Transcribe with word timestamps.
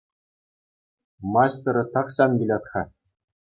Маҫтӑрӗ 1.35 1.83
тахҫан 1.99 2.31
килет-ха. 2.43 2.81